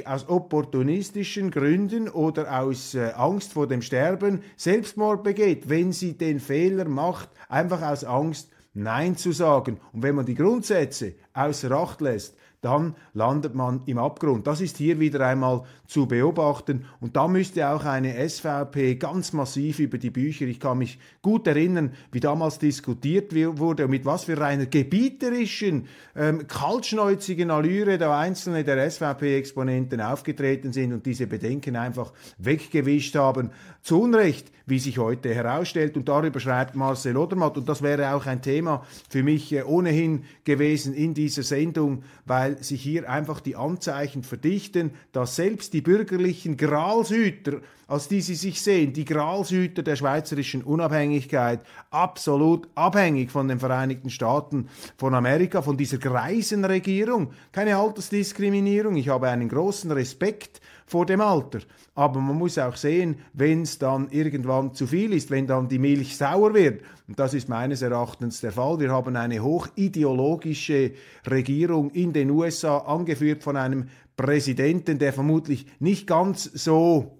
aus 0.05 0.29
opportunistischen 0.29 1.51
Gründen 1.51 2.07
oder 2.09 2.62
aus 2.62 2.95
äh, 2.95 3.12
Angst 3.15 3.53
vor 3.53 3.67
dem 3.67 3.81
Sterben 3.81 4.41
Selbstmord 4.55 5.23
begeht, 5.23 5.69
wenn 5.69 5.91
sie 5.91 6.17
den 6.17 6.39
Fehler 6.39 6.85
macht, 6.85 7.29
einfach 7.50 7.81
aus 7.81 8.03
Angst 8.03 8.50
Nein 8.73 9.17
zu 9.17 9.31
sagen. 9.31 9.79
Und 9.91 10.03
wenn 10.03 10.15
man 10.15 10.25
die 10.25 10.35
Grundsätze 10.35 11.13
außer 11.33 11.71
Acht 11.71 12.01
lässt, 12.01 12.35
dann 12.63 12.96
landet 13.13 13.55
man 13.55 13.82
im 13.86 13.98
Abgrund. 13.98 14.48
Das 14.48 14.62
ist 14.62 14.77
hier 14.77 15.00
wieder 15.00 15.25
einmal 15.27 15.63
zu 15.86 16.08
beobachten 16.08 16.86
und 17.01 17.15
da 17.15 17.27
müsste 17.27 17.70
auch 17.70 17.84
eine 17.84 18.27
SVP 18.27 18.96
ganz 18.96 19.34
massiv 19.34 19.79
über 19.79 19.98
die 19.98 20.10
Bücher, 20.10 20.46
ich 20.46 20.60
kann 20.60 20.77
mich 20.77 20.98
gut 21.22 21.46
erinnern, 21.46 21.91
wie 22.12 22.22
damals 22.22 22.60
diskutiert 22.60 23.34
wurde 23.36 23.86
und 23.86 23.91
mit 23.91 24.05
was 24.05 24.24
für 24.24 24.41
einer 24.43 24.65
gebieterischen, 24.65 25.88
ähm, 26.15 26.48
kaltschnäuzigen 26.48 27.51
Allüre 27.51 27.98
da 27.98 28.17
einzelne 28.17 28.63
der 28.63 28.89
SVP-Exponenten 28.89 30.00
aufgetreten 30.00 30.72
sind 30.72 30.93
und 30.93 31.05
diese 31.05 31.27
Bedenken 31.27 31.75
einfach 31.75 32.13
weggewischt 32.38 33.15
haben. 33.15 33.51
Zu 33.82 34.01
Unrecht, 34.01 34.51
wie 34.65 34.79
sich 34.79 34.98
heute 34.98 35.34
herausstellt 35.34 35.98
und 35.98 36.08
darüber 36.08 36.39
schreibt 36.39 36.75
Marcel 36.75 37.17
Odermatt 37.17 37.58
und 37.58 37.67
das 37.67 37.82
wäre 37.82 38.15
auch 38.15 38.25
ein 38.25 38.41
Thema 38.41 38.86
für 39.10 39.24
mich 39.24 39.51
äh, 39.51 39.63
ohnehin 39.63 40.24
gewesen 40.46 40.93
in 40.93 41.13
dieser 41.13 41.43
Sendung, 41.43 42.03
weil 42.25 42.52
weil 42.53 42.63
sich 42.63 42.81
hier 42.81 43.10
einfach 43.10 43.39
die 43.39 43.55
Anzeichen 43.55 44.24
verdichten, 44.24 44.91
dass 45.12 45.36
selbst 45.36 45.74
die 45.74 45.81
bürgerlichen 45.81 46.57
Gralshüter, 46.57 47.62
als 47.93 48.07
die 48.07 48.21
sie 48.21 48.33
sich 48.33 48.59
sehen, 48.59 48.91
die 48.91 49.05
Gralshüter 49.05 49.83
der 49.83 49.95
schweizerischen 49.95 50.63
Unabhängigkeit, 50.63 51.59
absolut 51.91 52.67
abhängig 52.73 53.29
von 53.29 53.47
den 53.47 53.59
Vereinigten 53.59 54.09
Staaten 54.09 54.67
von 54.97 55.13
Amerika, 55.13 55.62
von 55.62 55.77
dieser 55.77 56.00
greisen 56.00 56.65
Regierung. 56.65 57.33
Keine 57.51 57.77
Altersdiskriminierung. 57.77 58.95
Ich 58.95 59.09
habe 59.09 59.29
einen 59.29 59.47
großen 59.47 59.91
Respekt 59.91 60.59
vor 60.88 61.05
dem 61.05 61.21
Alter. 61.21 61.59
Aber 61.93 62.19
man 62.19 62.35
muss 62.35 62.57
auch 62.57 62.77
sehen, 62.77 63.17
wenn 63.33 63.62
es 63.62 63.77
dann 63.77 64.07
irgendwann 64.09 64.73
zu 64.73 64.88
viel 64.88 65.13
ist, 65.13 65.29
wenn 65.29 65.45
dann 65.45 65.69
die 65.69 65.77
Milch 65.77 66.17
sauer 66.17 66.55
wird. 66.55 66.81
Und 67.07 67.19
das 67.19 67.35
ist 67.35 67.47
meines 67.47 67.83
Erachtens 67.83 68.41
der 68.41 68.53
Fall. 68.53 68.79
Wir 68.79 68.91
haben 68.91 69.15
eine 69.15 69.43
hochideologische 69.43 70.93
Regierung 71.29 71.91
in 71.91 72.12
den 72.12 72.31
USA, 72.31 72.79
angeführt 72.79 73.43
von 73.43 73.55
einem 73.55 73.89
Präsidenten, 74.17 74.97
der 74.97 75.13
vermutlich 75.13 75.67
nicht 75.79 76.07
ganz 76.07 76.45
so 76.45 77.19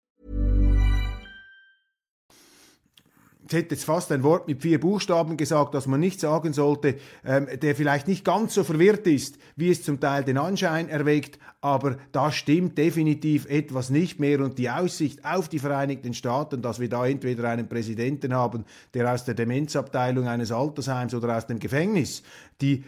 Ich 3.51 3.59
hätte 3.59 3.75
jetzt 3.75 3.85
fast 3.85 4.11
ein 4.11 4.23
Wort 4.23 4.47
mit 4.47 4.61
vier 4.61 4.79
Buchstaben 4.79 5.37
gesagt, 5.37 5.73
das 5.73 5.87
man 5.87 5.99
nicht 5.99 6.19
sagen 6.19 6.53
sollte, 6.53 6.95
ähm, 7.25 7.47
der 7.61 7.75
vielleicht 7.75 8.07
nicht 8.07 8.23
ganz 8.23 8.53
so 8.53 8.63
verwirrt 8.63 9.07
ist, 9.07 9.37
wie 9.55 9.69
es 9.69 9.83
zum 9.83 9.99
Teil 9.99 10.23
den 10.23 10.37
Anschein 10.37 10.89
erweckt, 10.89 11.39
aber 11.61 11.97
da 12.11 12.31
stimmt 12.31 12.77
definitiv 12.77 13.45
etwas 13.45 13.89
nicht 13.89 14.19
mehr 14.19 14.39
und 14.39 14.57
die 14.57 14.69
Aussicht 14.69 15.23
auf 15.25 15.47
die 15.47 15.59
Vereinigten 15.59 16.13
Staaten, 16.13 16.61
dass 16.61 16.79
wir 16.79 16.89
da 16.89 17.05
entweder 17.05 17.49
einen 17.49 17.67
Präsidenten 17.67 18.33
haben, 18.33 18.65
der 18.93 19.13
aus 19.13 19.25
der 19.25 19.35
Demenzabteilung 19.35 20.27
eines 20.27 20.51
Altersheims 20.51 21.13
oder 21.13 21.37
aus 21.37 21.45
dem 21.45 21.59
Gefängnis 21.59 22.23
die 22.61 22.83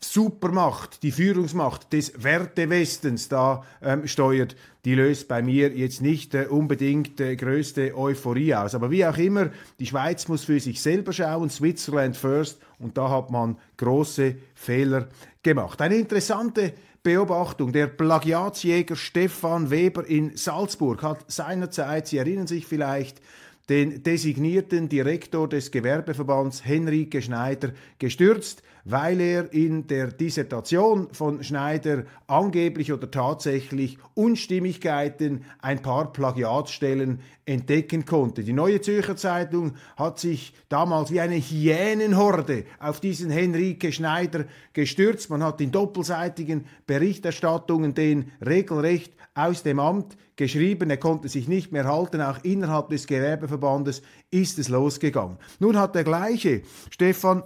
Supermacht, 0.00 1.02
die 1.02 1.12
Führungsmacht 1.12 1.92
des 1.92 2.22
Wertewestens 2.22 3.28
da 3.28 3.64
ähm, 3.82 4.06
steuert, 4.06 4.56
die 4.84 4.94
löst 4.94 5.28
bei 5.28 5.42
mir 5.42 5.76
jetzt 5.76 6.00
nicht 6.00 6.34
äh, 6.34 6.46
unbedingt 6.48 7.20
äh, 7.20 7.36
größte 7.36 7.96
Euphorie 7.96 8.54
aus. 8.54 8.74
Aber 8.74 8.90
wie 8.90 9.04
auch 9.04 9.18
immer, 9.18 9.50
die 9.78 9.86
Schweiz 9.86 10.28
muss 10.28 10.44
für 10.44 10.60
sich 10.60 10.80
selber 10.80 11.12
schauen, 11.12 11.50
Switzerland 11.50 12.16
first, 12.16 12.58
und 12.78 12.96
da 12.96 13.10
hat 13.10 13.30
man 13.30 13.56
große 13.76 14.36
Fehler 14.54 15.08
gemacht. 15.42 15.80
Eine 15.80 15.96
interessante 15.96 16.72
Beobachtung. 17.02 17.72
Der 17.72 17.86
Plagiatsjäger 17.86 18.96
Stefan 18.96 19.70
Weber 19.70 20.04
in 20.06 20.36
Salzburg 20.36 21.02
hat 21.02 21.24
seinerzeit, 21.30 22.08
Sie 22.08 22.18
erinnern 22.18 22.46
sich 22.48 22.66
vielleicht, 22.66 23.20
den 23.68 24.02
designierten 24.02 24.88
Direktor 24.88 25.48
des 25.48 25.70
Gewerbeverbands 25.70 26.64
Henrike 26.64 27.20
Schneider 27.20 27.72
gestürzt 27.98 28.62
weil 28.88 29.20
er 29.20 29.52
in 29.52 29.88
der 29.88 30.12
Dissertation 30.12 31.08
von 31.10 31.42
Schneider 31.42 32.04
angeblich 32.28 32.92
oder 32.92 33.10
tatsächlich 33.10 33.98
Unstimmigkeiten, 34.14 35.44
ein 35.60 35.82
paar 35.82 36.12
Plagiatstellen 36.12 37.18
entdecken 37.46 38.04
konnte. 38.04 38.44
Die 38.44 38.52
Neue 38.52 38.80
Zürcher 38.80 39.16
Zeitung 39.16 39.74
hat 39.96 40.20
sich 40.20 40.54
damals 40.68 41.10
wie 41.10 41.20
eine 41.20 41.34
Hyänenhorde 41.34 42.64
auf 42.78 43.00
diesen 43.00 43.30
Henrike 43.30 43.90
Schneider 43.90 44.44
gestürzt. 44.72 45.30
Man 45.30 45.42
hat 45.42 45.60
in 45.60 45.72
doppelseitigen 45.72 46.66
Berichterstattungen 46.86 47.92
den 47.92 48.30
regelrecht 48.44 49.12
aus 49.36 49.62
dem 49.62 49.78
Amt 49.78 50.16
geschrieben, 50.34 50.90
er 50.90 50.96
konnte 50.96 51.28
sich 51.28 51.46
nicht 51.46 51.70
mehr 51.70 51.84
halten, 51.84 52.20
auch 52.20 52.42
innerhalb 52.42 52.88
des 52.88 53.06
Gewerbeverbandes 53.06 54.02
ist 54.30 54.58
es 54.58 54.68
losgegangen. 54.68 55.38
Nun 55.60 55.78
hat 55.78 55.94
der 55.94 56.04
gleiche 56.04 56.62
Stefan 56.90 57.42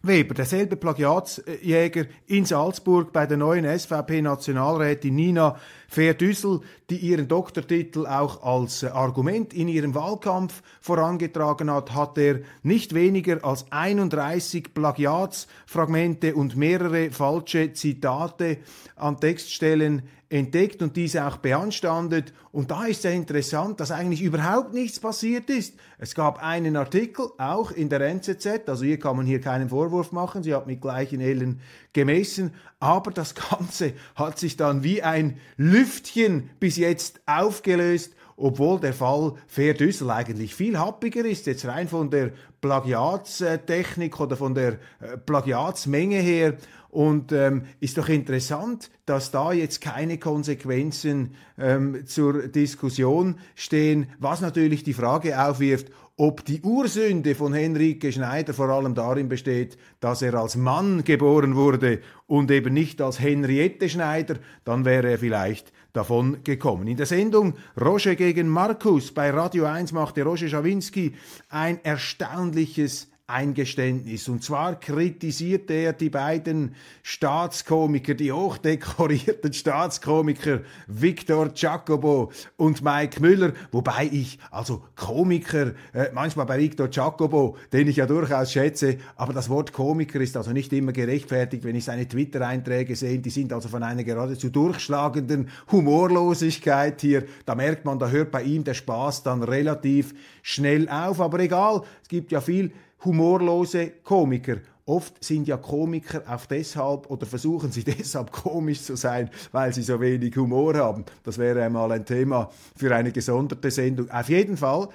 Weber, 0.00 0.32
derselbe 0.32 0.76
Plagiatsjäger 0.76 2.04
in 2.28 2.44
Salzburg 2.44 3.12
bei 3.12 3.26
der 3.26 3.36
neuen 3.36 3.64
SVP-Nationalrätin 3.64 5.12
Nina 5.12 5.56
Verdüssel, 5.88 6.60
die 6.88 6.98
ihren 6.98 7.26
Doktortitel 7.26 8.06
auch 8.06 8.44
als 8.44 8.84
Argument 8.84 9.52
in 9.52 9.66
ihrem 9.66 9.96
Wahlkampf 9.96 10.62
vorangetragen 10.80 11.68
hat, 11.68 11.94
hat 11.94 12.16
er 12.16 12.42
nicht 12.62 12.94
weniger 12.94 13.44
als 13.44 13.66
31 13.72 14.72
Plagiatsfragmente 14.72 16.36
und 16.36 16.54
mehrere 16.54 17.10
falsche 17.10 17.72
Zitate 17.72 18.58
an 18.94 19.18
Textstellen 19.18 20.02
entdeckt 20.30 20.82
und 20.82 20.96
diese 20.96 21.26
auch 21.26 21.38
beanstandet. 21.38 22.32
Und 22.52 22.70
da 22.70 22.84
ist 22.84 23.04
ja 23.04 23.10
interessant, 23.10 23.80
dass 23.80 23.90
eigentlich 23.90 24.22
überhaupt 24.22 24.74
nichts 24.74 25.00
passiert 25.00 25.48
ist. 25.48 25.74
Es 25.98 26.14
gab 26.14 26.42
einen 26.42 26.76
Artikel, 26.76 27.28
auch 27.38 27.70
in 27.70 27.88
der 27.88 28.00
NZZ, 28.00 28.68
also 28.68 28.84
hier 28.84 28.98
kann 28.98 29.16
man 29.16 29.26
hier 29.26 29.40
keinen 29.40 29.70
Vorwurf 29.70 30.12
machen, 30.12 30.42
sie 30.42 30.54
hat 30.54 30.66
mit 30.66 30.80
gleichen 30.80 31.20
Ellen 31.20 31.60
gemessen, 31.92 32.52
aber 32.78 33.10
das 33.10 33.34
Ganze 33.34 33.94
hat 34.14 34.38
sich 34.38 34.56
dann 34.56 34.84
wie 34.84 35.02
ein 35.02 35.38
Lüftchen 35.56 36.50
bis 36.60 36.76
jetzt 36.76 37.20
aufgelöst 37.26 38.14
obwohl 38.38 38.80
der 38.80 38.94
Fall 38.94 39.34
Fair-Düssel 39.48 40.10
eigentlich 40.10 40.54
viel 40.54 40.78
happiger 40.78 41.24
ist, 41.24 41.46
jetzt 41.46 41.66
rein 41.66 41.88
von 41.88 42.08
der 42.08 42.30
Plagiatstechnik 42.60 44.18
oder 44.20 44.36
von 44.36 44.54
der 44.54 44.74
äh, 45.00 45.16
Plagiatsmenge 45.24 46.18
her. 46.18 46.54
Und 46.90 47.32
ähm, 47.32 47.64
ist 47.80 47.98
doch 47.98 48.08
interessant, 48.08 48.90
dass 49.04 49.30
da 49.30 49.52
jetzt 49.52 49.82
keine 49.82 50.16
Konsequenzen 50.16 51.34
ähm, 51.58 52.06
zur 52.06 52.48
Diskussion 52.48 53.36
stehen, 53.56 54.06
was 54.18 54.40
natürlich 54.40 54.84
die 54.84 54.94
Frage 54.94 55.38
aufwirft, 55.38 55.88
ob 56.18 56.44
die 56.44 56.60
Ursünde 56.62 57.36
von 57.36 57.54
Henrike 57.54 58.10
Schneider 58.10 58.52
vor 58.52 58.68
allem 58.70 58.94
darin 58.96 59.28
besteht, 59.28 59.78
dass 60.00 60.20
er 60.20 60.34
als 60.34 60.56
Mann 60.56 61.04
geboren 61.04 61.54
wurde 61.54 62.00
und 62.26 62.50
eben 62.50 62.74
nicht 62.74 63.00
als 63.00 63.20
Henriette 63.20 63.88
Schneider, 63.88 64.34
dann 64.64 64.84
wäre 64.84 65.12
er 65.12 65.18
vielleicht 65.18 65.72
davon 65.92 66.42
gekommen. 66.42 66.88
In 66.88 66.96
der 66.96 67.06
Sendung 67.06 67.54
Roger 67.80 68.16
gegen 68.16 68.48
Markus 68.48 69.14
bei 69.14 69.30
Radio 69.30 69.66
1 69.66 69.92
machte 69.92 70.24
Roger 70.24 70.48
Schawinski 70.48 71.14
ein 71.50 71.82
erstaunliches 71.84 73.08
Eingeständnis. 73.28 74.26
Und 74.30 74.42
zwar 74.42 74.80
kritisierte 74.80 75.74
er 75.74 75.92
die 75.92 76.08
beiden 76.08 76.74
Staatskomiker, 77.02 78.14
die 78.14 78.32
hochdekorierten 78.32 79.52
Staatskomiker 79.52 80.60
Victor 80.86 81.50
Jacobo 81.54 82.32
und 82.56 82.82
Mike 82.82 83.20
Müller, 83.20 83.52
wobei 83.70 84.08
ich, 84.10 84.38
also 84.50 84.82
Komiker, 84.96 85.74
äh, 85.92 86.06
manchmal 86.14 86.46
bei 86.46 86.58
Victor 86.58 86.88
Jacobo, 86.90 87.58
den 87.70 87.88
ich 87.88 87.96
ja 87.96 88.06
durchaus 88.06 88.50
schätze, 88.50 88.96
aber 89.14 89.34
das 89.34 89.50
Wort 89.50 89.74
Komiker 89.74 90.20
ist 90.20 90.34
also 90.34 90.52
nicht 90.52 90.72
immer 90.72 90.92
gerechtfertigt, 90.92 91.64
wenn 91.64 91.76
ich 91.76 91.84
seine 91.84 92.08
Twitter-Einträge 92.08 92.96
sehe, 92.96 93.18
die 93.18 93.28
sind 93.28 93.52
also 93.52 93.68
von 93.68 93.82
einer 93.82 94.04
geradezu 94.04 94.48
durchschlagenden 94.48 95.50
Humorlosigkeit 95.70 96.98
hier. 97.02 97.26
Da 97.44 97.54
merkt 97.54 97.84
man, 97.84 97.98
da 97.98 98.08
hört 98.08 98.30
bei 98.30 98.42
ihm 98.42 98.64
der 98.64 98.72
Spaß 98.72 99.22
dann 99.22 99.42
relativ 99.42 100.14
schnell 100.42 100.88
auf, 100.88 101.20
aber 101.20 101.40
egal, 101.40 101.82
es 102.02 102.08
gibt 102.08 102.32
ja 102.32 102.40
viel 102.40 102.72
humorlose 103.04 103.92
Komiker. 104.02 104.58
Oft 104.86 105.22
sind 105.22 105.46
ja 105.46 105.58
Komiker 105.58 106.22
auch 106.26 106.46
deshalb 106.46 107.10
oder 107.10 107.26
versuchen 107.26 107.70
sie 107.70 107.84
deshalb 107.98 108.32
komisch 108.32 108.82
zu 108.82 108.96
sein, 108.96 109.30
weil 109.52 109.72
sie 109.74 109.82
so 109.82 110.00
wenig 110.00 110.34
Humor 110.36 110.74
haben. 110.76 111.04
Das 111.22 111.36
wäre 111.36 111.62
einmal 111.62 111.92
ein 111.92 112.06
Thema 112.06 112.50
für 112.74 112.94
eine 112.94 113.12
gesonderte 113.12 113.70
Sendung. 113.70 114.10
Auf 114.10 114.30
jeden 114.30 114.56
Fall 114.56 114.88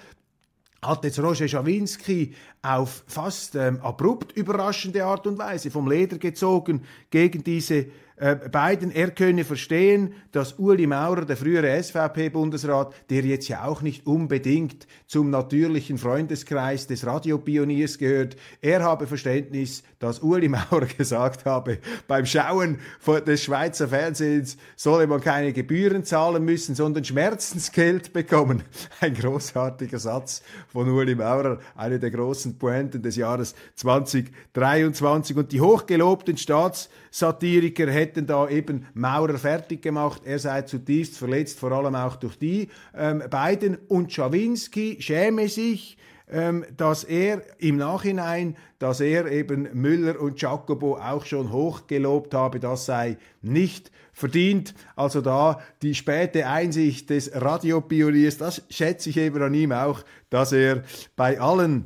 hat 0.81 1.03
jetzt 1.03 1.19
Roger 1.19 1.47
Schawinski 1.47 2.33
auf 2.61 3.03
fast 3.07 3.55
ähm, 3.55 3.79
abrupt 3.81 4.35
überraschende 4.35 5.05
Art 5.05 5.27
und 5.27 5.37
Weise 5.37 5.71
vom 5.71 5.89
Leder 5.89 6.17
gezogen 6.17 6.81
gegen 7.09 7.43
diese 7.43 7.85
äh, 8.17 8.35
Biden, 8.35 8.91
er 8.91 9.11
könne 9.11 9.43
verstehen, 9.43 10.13
dass 10.31 10.53
Uli 10.53 10.87
Maurer, 10.87 11.25
der 11.25 11.37
frühere 11.37 11.81
SVP-Bundesrat, 11.81 12.93
der 13.09 13.23
jetzt 13.23 13.47
ja 13.47 13.65
auch 13.65 13.81
nicht 13.81 14.05
unbedingt 14.05 14.87
zum 15.07 15.29
natürlichen 15.29 15.97
Freundeskreis 15.97 16.87
des 16.87 17.05
Radiopioniers 17.05 17.97
gehört, 17.97 18.35
er 18.61 18.83
habe 18.83 19.07
Verständnis, 19.07 19.83
dass 19.99 20.19
Uli 20.19 20.49
Maurer 20.49 20.85
gesagt 20.97 21.45
habe, 21.45 21.79
beim 22.07 22.25
Schauen 22.25 22.79
des 23.25 23.43
Schweizer 23.43 23.87
Fernsehens 23.87 24.57
solle 24.75 25.07
man 25.07 25.21
keine 25.21 25.53
Gebühren 25.53 26.03
zahlen 26.03 26.45
müssen, 26.45 26.75
sondern 26.75 27.03
Schmerzensgeld 27.03 28.13
bekommen. 28.13 28.63
Ein 28.99 29.13
großartiger 29.13 29.99
Satz 29.99 30.43
von 30.67 30.89
Uli 30.89 31.15
Maurer, 31.15 31.59
eine 31.75 31.99
der 31.99 32.11
großen 32.11 32.57
Pointen 32.57 33.01
des 33.01 33.15
Jahres 33.15 33.55
2023. 33.75 35.35
Und 35.37 35.51
die 35.51 35.61
hochgelobten 35.61 36.37
Staatssatiriker 36.37 37.87
hätten 38.03 38.27
da 38.27 38.49
eben 38.49 38.85
Maurer 38.93 39.37
fertig 39.37 39.81
gemacht. 39.81 40.21
Er 40.25 40.39
sei 40.39 40.63
zutiefst 40.63 41.17
verletzt, 41.17 41.59
vor 41.59 41.71
allem 41.71 41.95
auch 41.95 42.17
durch 42.17 42.37
die 42.37 42.69
ähm, 42.95 43.23
beiden. 43.29 43.77
Und 43.87 44.11
Schawinski 44.11 44.97
schäme 44.99 45.47
sich, 45.47 45.97
ähm, 46.29 46.65
dass 46.75 47.03
er 47.03 47.41
im 47.59 47.77
Nachhinein, 47.77 48.57
dass 48.79 48.99
er 48.99 49.31
eben 49.31 49.69
Müller 49.73 50.19
und 50.19 50.41
Jacobo 50.41 50.97
auch 50.97 51.25
schon 51.25 51.51
hochgelobt 51.51 52.33
habe, 52.33 52.59
das 52.59 52.85
sei 52.85 53.17
nicht 53.41 53.91
verdient. 54.11 54.73
Also 54.95 55.21
da 55.21 55.61
die 55.81 55.95
späte 55.95 56.47
Einsicht 56.47 57.09
des 57.09 57.31
Radiopioniers, 57.33 58.37
das 58.37 58.63
schätze 58.69 59.09
ich 59.09 59.17
eben 59.17 59.41
an 59.41 59.53
ihm 59.53 59.71
auch, 59.71 60.03
dass 60.29 60.51
er 60.51 60.83
bei 61.15 61.39
allen 61.39 61.85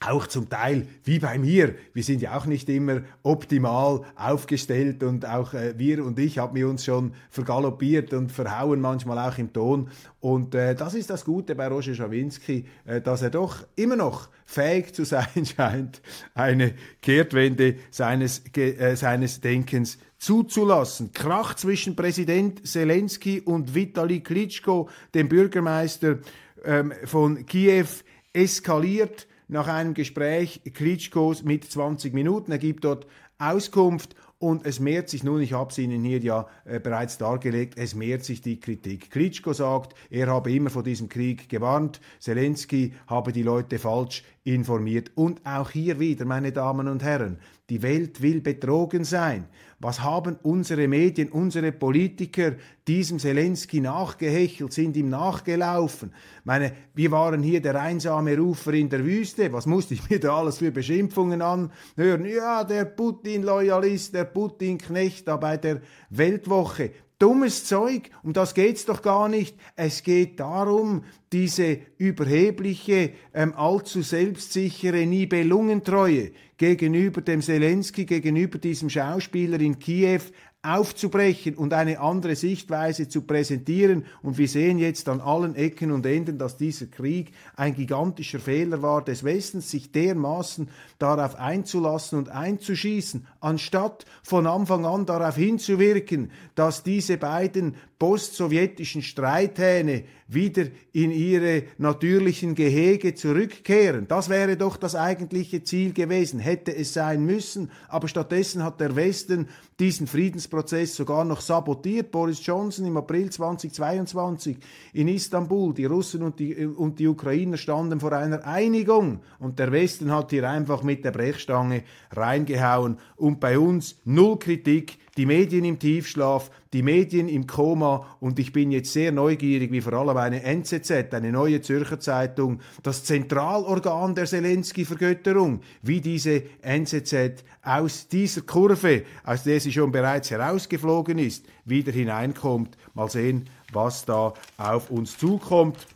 auch 0.00 0.26
zum 0.26 0.48
Teil 0.48 0.86
wie 1.04 1.18
bei 1.18 1.38
mir. 1.38 1.74
Wir 1.94 2.02
sind 2.02 2.20
ja 2.20 2.36
auch 2.36 2.46
nicht 2.46 2.68
immer 2.68 3.00
optimal 3.22 4.02
aufgestellt 4.14 5.02
und 5.02 5.26
auch 5.26 5.54
äh, 5.54 5.74
wir 5.78 6.04
und 6.04 6.18
ich 6.18 6.38
haben 6.38 6.62
uns 6.64 6.84
schon 6.84 7.14
vergaloppiert 7.30 8.12
und 8.12 8.30
verhauen 8.30 8.80
manchmal 8.80 9.18
auch 9.18 9.38
im 9.38 9.52
Ton. 9.52 9.88
Und 10.20 10.54
äh, 10.54 10.74
das 10.74 10.94
ist 10.94 11.08
das 11.08 11.24
Gute 11.24 11.54
bei 11.54 11.68
Roger 11.68 11.94
Schawinski, 11.94 12.66
äh, 12.84 13.00
dass 13.00 13.22
er 13.22 13.30
doch 13.30 13.66
immer 13.74 13.96
noch 13.96 14.28
fähig 14.44 14.94
zu 14.94 15.04
sein 15.04 15.26
scheint, 15.44 16.02
eine 16.34 16.74
Kehrtwende 17.00 17.76
seines, 17.90 18.42
äh, 18.54 18.96
seines 18.96 19.40
Denkens 19.40 19.98
zuzulassen. 20.18 21.12
Krach 21.12 21.54
zwischen 21.54 21.96
Präsident 21.96 22.66
Zelensky 22.66 23.40
und 23.40 23.74
Vitali 23.74 24.20
Klitschko, 24.20 24.90
dem 25.14 25.28
Bürgermeister 25.28 26.18
ähm, 26.64 26.92
von 27.04 27.46
Kiew, 27.46 27.86
eskaliert 28.32 29.26
nach 29.48 29.68
einem 29.68 29.94
Gespräch 29.94 30.60
Klitschkos 30.74 31.42
mit 31.42 31.64
20 31.64 32.14
Minuten. 32.14 32.52
Er 32.52 32.58
gibt 32.58 32.84
dort 32.84 33.06
Auskunft 33.38 34.14
und 34.38 34.66
es 34.66 34.80
mehrt 34.80 35.08
sich 35.08 35.24
nun, 35.24 35.40
ich 35.40 35.54
habe 35.54 35.70
es 35.70 35.78
Ihnen 35.78 36.04
hier 36.04 36.18
ja 36.18 36.46
äh, 36.64 36.78
bereits 36.78 37.16
dargelegt, 37.16 37.78
es 37.78 37.94
mehrt 37.94 38.22
sich 38.22 38.42
die 38.42 38.60
Kritik. 38.60 39.10
Klitschko 39.10 39.54
sagt, 39.54 39.94
er 40.10 40.26
habe 40.26 40.52
immer 40.52 40.68
vor 40.68 40.82
diesem 40.82 41.08
Krieg 41.08 41.48
gewarnt, 41.48 42.00
Zelensky 42.20 42.92
habe 43.06 43.32
die 43.32 43.42
Leute 43.42 43.78
falsch 43.78 44.24
informiert. 44.44 45.10
Und 45.14 45.40
auch 45.46 45.70
hier 45.70 45.98
wieder, 45.98 46.26
meine 46.26 46.52
Damen 46.52 46.86
und 46.88 47.02
Herren, 47.02 47.38
die 47.68 47.82
Welt 47.82 48.22
will 48.22 48.40
betrogen 48.40 49.04
sein. 49.04 49.48
Was 49.78 50.00
haben 50.00 50.38
unsere 50.42 50.88
Medien, 50.88 51.28
unsere 51.30 51.72
Politiker 51.72 52.54
diesem 52.86 53.18
Zelensky 53.18 53.80
nachgehechelt, 53.80 54.72
sind 54.72 54.96
ihm 54.96 55.10
nachgelaufen? 55.10 56.12
Meine, 56.44 56.72
wir 56.94 57.10
waren 57.10 57.42
hier 57.42 57.60
der 57.60 57.80
einsame 57.80 58.38
Rufer 58.38 58.72
in 58.72 58.88
der 58.88 59.04
Wüste. 59.04 59.52
Was 59.52 59.66
musste 59.66 59.94
ich 59.94 60.08
mir 60.08 60.20
da 60.20 60.38
alles 60.38 60.58
für 60.58 60.70
Beschimpfungen 60.70 61.42
anhören? 61.42 62.24
Ja, 62.24 62.64
der 62.64 62.86
Putin-Loyalist, 62.86 64.14
der 64.14 64.24
Putin-Knecht 64.24 65.28
da 65.28 65.36
bei 65.36 65.56
der 65.56 65.82
Weltwoche 66.08 66.92
dummes 67.18 67.64
Zeug, 67.64 68.10
um 68.22 68.32
das 68.32 68.54
geht's 68.54 68.84
doch 68.84 69.02
gar 69.02 69.28
nicht. 69.28 69.56
Es 69.74 70.02
geht 70.02 70.40
darum, 70.40 71.04
diese 71.32 71.78
überhebliche, 71.98 73.12
ähm, 73.34 73.54
allzu 73.54 74.02
selbstsichere 74.02 75.06
Nibelungentreue 75.06 76.32
gegenüber 76.56 77.20
dem 77.20 77.42
Zelensky, 77.42 78.04
gegenüber 78.04 78.58
diesem 78.58 78.90
Schauspieler 78.90 79.60
in 79.60 79.78
Kiew 79.78 80.22
aufzubrechen 80.66 81.54
und 81.54 81.72
eine 81.72 82.00
andere 82.00 82.36
Sichtweise 82.36 83.08
zu 83.08 83.22
präsentieren. 83.22 84.04
Und 84.22 84.38
wir 84.38 84.48
sehen 84.48 84.78
jetzt 84.78 85.08
an 85.08 85.20
allen 85.20 85.54
Ecken 85.54 85.92
und 85.92 86.04
Enden, 86.04 86.38
dass 86.38 86.56
dieser 86.56 86.86
Krieg 86.86 87.32
ein 87.54 87.74
gigantischer 87.74 88.40
Fehler 88.40 88.82
war 88.82 89.04
des 89.04 89.24
Westens, 89.24 89.70
sich 89.70 89.92
dermaßen 89.92 90.68
darauf 90.98 91.36
einzulassen 91.36 92.18
und 92.18 92.28
einzuschießen, 92.28 93.26
anstatt 93.40 94.04
von 94.22 94.46
Anfang 94.46 94.84
an 94.84 95.06
darauf 95.06 95.36
hinzuwirken, 95.36 96.30
dass 96.54 96.82
diese 96.82 97.16
beiden 97.16 97.76
postsowjetischen 97.98 99.02
Streithähne 99.02 100.04
wieder 100.28 100.66
in 100.92 101.10
ihre 101.10 101.62
natürlichen 101.78 102.54
Gehege 102.54 103.14
zurückkehren. 103.14 104.08
Das 104.08 104.28
wäre 104.28 104.56
doch 104.56 104.76
das 104.76 104.94
eigentliche 104.94 105.62
Ziel 105.62 105.92
gewesen, 105.92 106.40
hätte 106.40 106.74
es 106.74 106.92
sein 106.92 107.24
müssen. 107.24 107.70
Aber 107.88 108.08
stattdessen 108.08 108.64
hat 108.64 108.80
der 108.80 108.96
Westen 108.96 109.48
diesen 109.78 110.06
Friedensprozess 110.06 110.96
sogar 110.96 111.24
noch 111.24 111.40
sabotiert. 111.40 112.10
Boris 112.10 112.44
Johnson 112.44 112.86
im 112.86 112.96
April 112.96 113.30
2022 113.30 114.56
in 114.92 115.08
Istanbul, 115.08 115.72
die 115.72 115.84
Russen 115.84 116.22
und 116.22 116.38
die, 116.38 116.66
und 116.66 116.98
die 116.98 117.06
Ukrainer 117.06 117.56
standen 117.56 118.00
vor 118.00 118.12
einer 118.12 118.44
Einigung 118.44 119.20
und 119.38 119.58
der 119.58 119.70
Westen 119.72 120.10
hat 120.10 120.30
hier 120.30 120.48
einfach 120.50 120.82
mit 120.82 121.04
der 121.04 121.12
Brechstange 121.12 121.84
reingehauen 122.10 122.98
und 123.16 123.38
bei 123.40 123.58
uns 123.58 123.96
null 124.04 124.38
Kritik, 124.38 124.98
die 125.16 125.26
Medien 125.26 125.64
im 125.64 125.78
Tiefschlaf, 125.78 126.50
die 126.72 126.82
Medien 126.82 127.28
im 127.28 127.46
Koma 127.46 128.06
und 128.20 128.38
ich 128.38 128.52
bin 128.52 128.70
jetzt 128.70 128.92
sehr 128.92 129.12
neugierig, 129.12 129.72
wie 129.72 129.80
vor 129.80 129.94
allem 129.94 130.16
eine 130.16 130.42
NZZ, 130.42 131.14
eine 131.14 131.32
neue 131.32 131.62
Zürcher 131.62 131.98
Zeitung, 131.98 132.60
das 132.82 133.04
Zentralorgan 133.04 134.14
der 134.14 134.26
Zelensky-Vergötterung, 134.26 135.60
wie 135.82 136.00
diese 136.00 136.42
NZZ 136.60 137.44
aus 137.62 138.08
dieser 138.08 138.42
Kurve, 138.42 139.04
aus 139.24 139.44
der 139.44 139.60
sie 139.60 139.72
schon 139.72 139.90
bereits 139.90 140.30
herausgeflogen 140.30 141.18
ist, 141.18 141.46
wieder 141.64 141.92
hineinkommt. 141.92 142.76
Mal 142.94 143.10
sehen, 143.10 143.48
was 143.72 144.04
da 144.04 144.34
auf 144.58 144.90
uns 144.90 145.16
zukommt. 145.16 145.86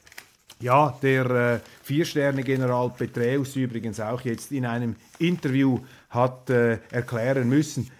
Ja, 0.60 0.94
der 1.02 1.30
äh, 1.30 1.60
Vier-Sterne-General 1.82 2.90
Petreus 2.90 3.56
übrigens 3.56 3.98
auch 3.98 4.20
jetzt 4.22 4.52
in 4.52 4.66
einem 4.66 4.94
Interview 5.18 5.78
hat 6.10 6.50
äh, 6.50 6.80
erklären 6.90 7.48
müssen, 7.48 7.90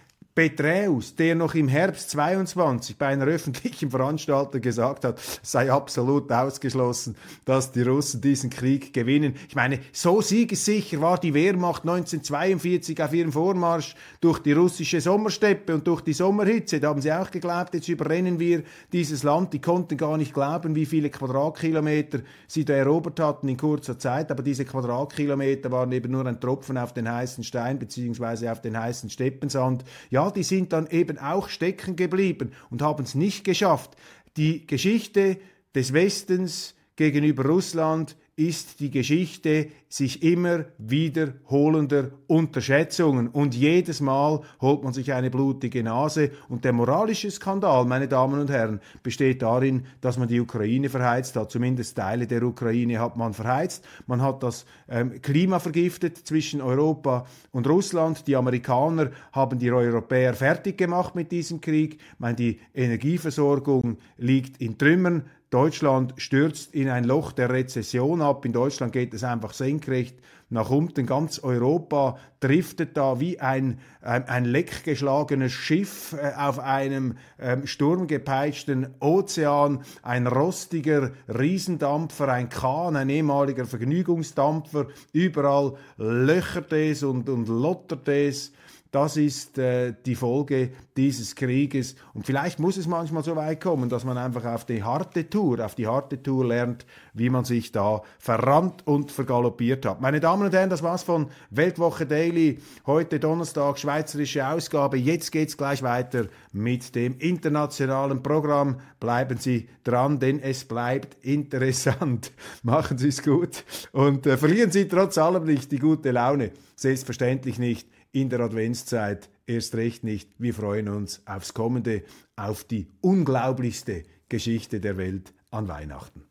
Peträus, 0.41 1.15
der 1.15 1.35
noch 1.35 1.53
im 1.53 1.67
Herbst 1.67 2.09
22 2.09 2.97
bei 2.97 3.09
einer 3.09 3.25
öffentlichen 3.25 3.91
Veranstaltung 3.91 4.59
gesagt 4.59 5.05
hat, 5.05 5.21
sei 5.43 5.71
absolut 5.71 6.31
ausgeschlossen, 6.31 7.15
dass 7.45 7.71
die 7.71 7.83
Russen 7.83 8.21
diesen 8.21 8.49
Krieg 8.49 8.91
gewinnen. 8.91 9.35
Ich 9.47 9.53
meine, 9.53 9.81
so 9.91 10.19
siegessicher 10.19 10.99
war 10.99 11.19
die 11.19 11.35
Wehrmacht 11.35 11.83
1942 11.83 13.03
auf 13.03 13.13
ihrem 13.13 13.31
Vormarsch 13.31 13.95
durch 14.19 14.39
die 14.39 14.53
russische 14.53 14.99
Sommersteppe 14.99 15.75
und 15.75 15.85
durch 15.85 16.01
die 16.01 16.13
Sommerhitze. 16.13 16.79
Da 16.79 16.89
haben 16.89 17.01
sie 17.01 17.11
auch 17.11 17.29
geglaubt, 17.29 17.75
jetzt 17.75 17.87
überrennen 17.87 18.39
wir 18.39 18.63
dieses 18.91 19.21
Land. 19.21 19.53
Die 19.53 19.61
konnten 19.61 19.95
gar 19.95 20.17
nicht 20.17 20.33
glauben, 20.33 20.73
wie 20.73 20.87
viele 20.87 21.11
Quadratkilometer 21.11 22.21
sie 22.47 22.65
da 22.65 22.73
erobert 22.73 23.19
hatten 23.19 23.47
in 23.47 23.57
kurzer 23.57 23.99
Zeit. 23.99 24.31
Aber 24.31 24.41
diese 24.41 24.65
Quadratkilometer 24.65 25.69
waren 25.69 25.91
eben 25.91 26.11
nur 26.11 26.25
ein 26.25 26.39
Tropfen 26.39 26.79
auf 26.79 26.93
den 26.93 27.07
heißen 27.07 27.43
Stein 27.43 27.77
beziehungsweise 27.77 28.51
auf 28.51 28.59
den 28.59 28.75
heißen 28.75 29.11
Steppensand. 29.11 29.83
Ja, 30.09 30.30
die 30.31 30.43
sind 30.43 30.73
dann 30.73 30.87
eben 30.87 31.17
auch 31.17 31.49
stecken 31.49 31.95
geblieben 31.95 32.51
und 32.69 32.81
haben 32.81 33.03
es 33.03 33.15
nicht 33.15 33.43
geschafft. 33.43 33.95
Die 34.37 34.65
Geschichte 34.65 35.37
des 35.75 35.93
Westens 35.93 36.75
gegenüber 36.95 37.45
Russland 37.45 38.15
ist 38.47 38.79
die 38.79 38.89
Geschichte 38.89 39.67
sich 39.87 40.23
immer 40.23 40.65
wiederholender 40.79 42.11
Unterschätzungen. 42.25 43.27
Und 43.27 43.53
jedes 43.53 44.01
Mal 44.01 44.41
holt 44.59 44.83
man 44.83 44.93
sich 44.93 45.13
eine 45.13 45.29
blutige 45.29 45.83
Nase. 45.83 46.31
Und 46.49 46.65
der 46.65 46.73
moralische 46.73 47.29
Skandal, 47.29 47.85
meine 47.85 48.07
Damen 48.07 48.39
und 48.39 48.49
Herren, 48.49 48.79
besteht 49.03 49.43
darin, 49.43 49.85
dass 49.99 50.17
man 50.17 50.27
die 50.27 50.39
Ukraine 50.39 50.89
verheizt 50.89 51.35
hat. 51.35 51.51
Zumindest 51.51 51.97
Teile 51.97 52.25
der 52.25 52.41
Ukraine 52.41 52.99
hat 52.99 53.15
man 53.15 53.33
verheizt. 53.33 53.85
Man 54.07 54.23
hat 54.23 54.41
das 54.41 54.65
ähm, 54.89 55.21
Klima 55.21 55.59
vergiftet 55.59 56.17
zwischen 56.17 56.61
Europa 56.61 57.27
und 57.51 57.67
Russland. 57.67 58.25
Die 58.27 58.35
Amerikaner 58.35 59.11
haben 59.33 59.59
die 59.59 59.71
Europäer 59.71 60.33
fertig 60.33 60.79
gemacht 60.79 61.13
mit 61.13 61.31
diesem 61.31 61.61
Krieg. 61.61 61.99
Meine, 62.17 62.35
die 62.35 62.59
Energieversorgung 62.73 63.97
liegt 64.17 64.59
in 64.61 64.79
Trümmern. 64.79 65.25
Deutschland 65.51 66.13
stürzt 66.15 66.73
in 66.73 66.87
ein 66.87 67.03
Loch 67.03 67.33
der 67.33 67.49
Rezession 67.49 68.21
ab. 68.21 68.45
In 68.45 68.53
Deutschland 68.53 68.93
geht 68.93 69.13
es 69.13 69.25
einfach 69.25 69.51
senkrecht 69.51 70.15
nach 70.49 70.69
unten. 70.69 71.05
Ganz 71.05 71.39
Europa 71.39 72.17
driftet 72.39 72.95
da 72.95 73.19
wie 73.19 73.41
ein, 73.41 73.79
ein, 74.01 74.29
ein 74.29 74.45
leckgeschlagenes 74.45 75.51
Schiff 75.51 76.13
äh, 76.13 76.31
auf 76.37 76.59
einem 76.59 77.17
ähm, 77.37 77.67
sturmgepeitschten 77.67 78.95
Ozean. 79.01 79.83
Ein 80.03 80.25
rostiger 80.25 81.11
Riesendampfer, 81.27 82.29
ein 82.29 82.47
Kahn, 82.47 82.95
ein 82.95 83.09
ehemaliger 83.09 83.65
Vergnügungsdampfer. 83.65 84.87
Überall 85.11 85.73
löchert 85.97 86.71
es 86.71 87.03
und, 87.03 87.27
und 87.27 87.49
lottert 87.49 88.07
es. 88.07 88.53
Das 88.91 89.15
ist 89.15 89.57
äh, 89.57 89.93
die 90.05 90.15
Folge 90.15 90.71
dieses 90.97 91.33
Krieges. 91.35 91.95
Und 92.13 92.25
vielleicht 92.25 92.59
muss 92.59 92.75
es 92.75 92.87
manchmal 92.87 93.23
so 93.23 93.37
weit 93.37 93.61
kommen, 93.61 93.87
dass 93.87 94.03
man 94.03 94.17
einfach 94.17 94.43
auf 94.43 94.65
die 94.65 94.83
harte 94.83 95.29
Tour, 95.29 95.65
auf 95.65 95.75
die 95.75 95.87
harte 95.87 96.21
Tour 96.21 96.45
lernt, 96.45 96.85
wie 97.13 97.29
man 97.29 97.45
sich 97.45 97.71
da 97.71 98.01
verrannt 98.19 98.85
und 98.85 99.09
vergaloppiert 99.09 99.85
hat. 99.85 100.01
Meine 100.01 100.19
Damen 100.19 100.43
und 100.43 100.53
Herren, 100.53 100.69
das 100.69 100.83
war's 100.83 101.03
von 101.03 101.27
Weltwoche 101.51 102.05
Daily. 102.05 102.59
Heute 102.85 103.21
Donnerstag, 103.21 103.79
schweizerische 103.79 104.45
Ausgabe. 104.45 104.97
Jetzt 104.97 105.31
geht's 105.31 105.55
gleich 105.55 105.81
weiter 105.83 106.25
mit 106.51 106.93
dem 106.93 107.17
internationalen 107.19 108.21
Programm. 108.21 108.81
Bleiben 108.99 109.37
Sie 109.37 109.69
dran, 109.85 110.19
denn 110.19 110.41
es 110.41 110.65
bleibt 110.65 111.23
interessant. 111.23 112.33
Machen 112.63 112.97
Sie 112.97 113.07
es 113.07 113.23
gut 113.23 113.63
und 113.93 114.27
äh, 114.27 114.35
verlieren 114.35 114.71
Sie 114.71 114.89
trotz 114.89 115.17
allem 115.17 115.45
nicht 115.45 115.71
die 115.71 115.79
gute 115.79 116.11
Laune. 116.11 116.51
Selbstverständlich 116.75 117.57
nicht 117.57 117.87
in 118.11 118.29
der 118.29 118.41
Adventszeit, 118.41 119.29
erst 119.45 119.75
recht 119.75 120.03
nicht. 120.03 120.29
Wir 120.37 120.53
freuen 120.53 120.89
uns 120.89 121.21
aufs 121.25 121.53
Kommende, 121.53 122.03
auf 122.35 122.63
die 122.63 122.87
unglaublichste 123.01 124.03
Geschichte 124.29 124.79
der 124.79 124.97
Welt 124.97 125.33
an 125.49 125.67
Weihnachten. 125.67 126.23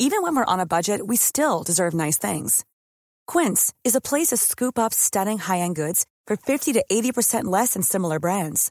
Even 0.00 0.22
when 0.22 0.36
we're 0.36 0.44
on 0.44 0.60
a 0.60 0.66
budget, 0.66 1.06
we 1.06 1.16
still 1.16 1.64
deserve 1.64 1.92
nice 1.92 2.18
things. 2.18 2.64
Quince 3.26 3.74
is 3.84 3.94
a 3.94 4.00
place 4.00 4.28
to 4.28 4.36
scoop 4.36 4.78
up 4.78 4.94
stunning 4.94 5.38
high-end 5.38 5.76
goods 5.76 6.06
for 6.26 6.36
50 6.36 6.72
to 6.74 6.84
80% 6.90 7.44
less 7.44 7.74
than 7.74 7.82
similar 7.82 8.18
brands. 8.18 8.70